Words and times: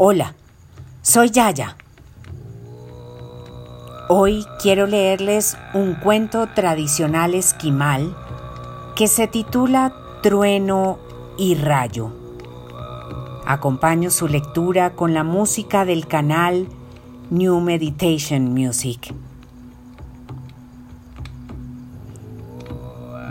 Hola, 0.00 0.36
soy 1.02 1.30
Yaya. 1.30 1.76
Hoy 4.08 4.46
quiero 4.62 4.86
leerles 4.86 5.58
un 5.74 5.94
cuento 5.94 6.46
tradicional 6.54 7.34
esquimal 7.34 8.16
que 8.94 9.08
se 9.08 9.26
titula 9.26 9.92
Trueno 10.22 11.00
y 11.36 11.56
Rayo. 11.56 12.12
Acompaño 13.44 14.12
su 14.12 14.28
lectura 14.28 14.90
con 14.90 15.14
la 15.14 15.24
música 15.24 15.84
del 15.84 16.06
canal 16.06 16.68
New 17.30 17.58
Meditation 17.58 18.54
Music. 18.54 19.12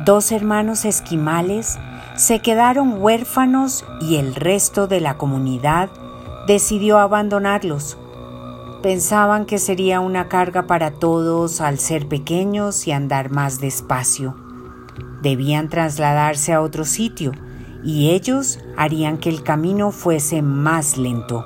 Dos 0.04 0.34
hermanos 0.34 0.84
esquimales 0.84 1.80
se 2.18 2.42
quedaron 2.42 3.02
huérfanos 3.02 3.86
y 4.02 4.18
el 4.18 4.36
resto 4.36 4.88
de 4.88 5.00
la 5.00 5.18
comunidad 5.18 5.90
decidió 6.48 6.98
abandonarlos. 6.98 7.98
Pensaban 8.82 9.46
que 9.46 9.60
sería 9.60 10.00
una 10.00 10.30
carga 10.30 10.66
para 10.66 10.92
todos 10.92 11.60
al 11.60 11.78
ser 11.78 12.08
pequeños 12.08 12.88
y 12.88 12.94
andar 12.94 13.30
más 13.32 13.60
despacio. 13.60 14.36
Debían 15.22 15.68
trasladarse 15.68 16.54
a 16.54 16.62
otro 16.62 16.86
sitio 16.86 17.34
y 17.84 18.12
ellos 18.12 18.60
harían 18.78 19.18
que 19.18 19.30
el 19.30 19.44
camino 19.44 19.92
fuese 19.92 20.42
más 20.42 20.98
lento. 20.98 21.44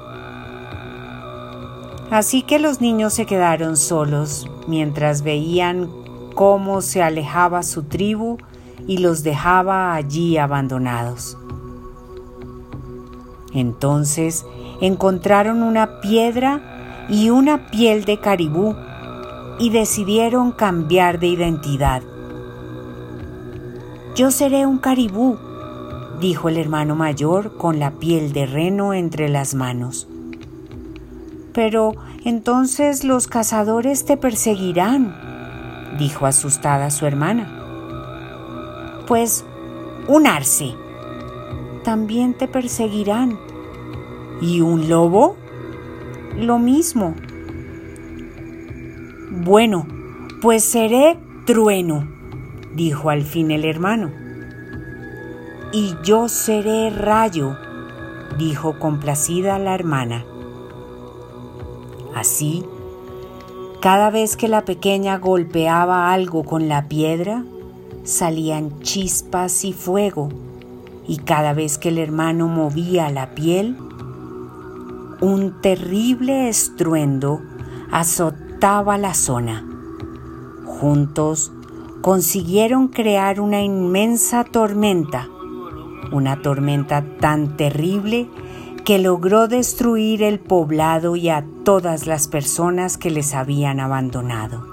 Así 2.12 2.44
que 2.44 2.60
los 2.60 2.80
niños 2.80 3.14
se 3.14 3.26
quedaron 3.26 3.78
solos 3.78 4.46
mientras 4.68 5.24
veían 5.24 5.90
cómo 6.36 6.82
se 6.82 7.02
alejaba 7.02 7.64
su 7.64 7.84
tribu 7.84 8.38
y 8.86 8.98
los 8.98 9.24
dejaba 9.24 9.96
allí 9.96 10.38
abandonados. 10.38 11.38
Entonces 13.54 14.46
encontraron 14.82 15.64
una 15.64 16.02
piedra 16.02 17.06
y 17.10 17.30
una 17.30 17.70
piel 17.70 18.04
de 18.04 18.20
caribú 18.20 18.76
y 19.60 19.70
decidieron 19.70 20.52
cambiar 20.52 21.20
de 21.20 21.28
identidad. 21.28 22.02
Yo 24.16 24.32
seré 24.32 24.66
un 24.66 24.80
caribú, 24.80 25.38
dijo 26.20 26.50
el 26.50 26.58
hermano 26.58 26.96
mayor 26.96 27.58
con 27.58 27.80
la 27.80 27.92
piel 27.92 28.34
de 28.34 28.46
reno 28.46 28.94
entre 28.94 29.30
las 29.30 29.54
manos. 29.54 30.08
Pero 31.54 31.94
entonces 32.26 33.04
los 33.04 33.28
cazadores 33.28 34.06
te 34.06 34.18
perseguirán, 34.18 35.16
dijo 35.98 36.26
asustada 36.26 36.90
su 36.92 37.06
hermana. 37.06 37.48
Pues 39.08 39.46
un 40.08 40.28
arce. 40.28 40.74
También 41.84 42.34
te 42.34 42.48
perseguirán, 42.48 43.38
¿Y 44.42 44.62
un 44.62 44.90
lobo? 44.90 45.38
Lo 46.36 46.58
mismo. 46.58 47.14
Bueno, 49.30 49.88
pues 50.42 50.64
seré 50.64 51.18
trueno, 51.46 52.08
dijo 52.76 53.10
al 53.10 53.22
fin 53.22 53.52
el 53.52 53.66
hermano. 53.66 54.12
Y 55.72 55.94
yo 56.04 56.28
seré 56.28 56.90
rayo, 56.90 57.56
dijo 58.38 58.80
complacida 58.80 59.60
la 59.60 59.76
hermana. 59.76 60.26
Así, 62.16 62.66
cada 63.80 64.10
vez 64.10 64.36
que 64.36 64.48
la 64.48 64.66
pequeña 64.66 65.18
golpeaba 65.18 66.12
algo 66.12 66.44
con 66.44 66.68
la 66.68 66.88
piedra, 66.88 67.46
salían 68.04 68.80
chispas 68.82 69.64
y 69.66 69.74
fuego, 69.74 70.30
y 71.08 71.18
cada 71.18 71.54
vez 71.54 71.78
que 71.78 71.90
el 71.90 71.98
hermano 71.98 72.48
movía 72.48 73.10
la 73.10 73.34
piel, 73.34 73.78
un 75.22 75.62
terrible 75.62 76.50
estruendo 76.50 77.42
azotaba 77.92 78.98
la 78.98 79.14
zona. 79.14 79.64
Juntos 80.66 81.52
consiguieron 82.02 82.88
crear 82.88 83.40
una 83.40 83.62
inmensa 83.62 84.44
tormenta, 84.44 85.30
una 86.12 86.42
tormenta 86.42 87.06
tan 87.20 87.56
terrible 87.56 88.28
que 88.84 88.98
logró 88.98 89.48
destruir 89.48 90.24
el 90.24 90.40
poblado 90.40 91.16
y 91.16 91.30
a 91.30 91.46
todas 91.64 92.08
las 92.08 92.28
personas 92.28 92.98
que 92.98 93.12
les 93.12 93.36
habían 93.36 93.80
abandonado. 93.80 94.66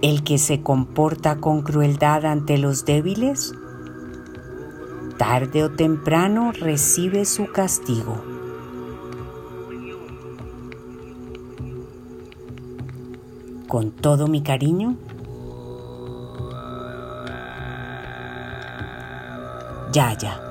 El 0.00 0.24
que 0.24 0.38
se 0.38 0.62
comporta 0.62 1.36
con 1.36 1.60
crueldad 1.60 2.24
ante 2.24 2.56
los 2.56 2.86
débiles 2.86 3.52
tarde 5.20 5.62
o 5.62 5.68
temprano 5.68 6.50
recibe 6.50 7.26
su 7.26 7.52
castigo. 7.52 8.24
Con 13.68 13.90
todo 13.90 14.28
mi 14.28 14.40
cariño, 14.40 14.96
Yaya. 19.92 20.49